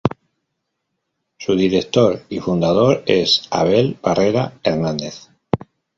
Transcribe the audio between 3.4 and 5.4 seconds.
Abel Barrera Hernández.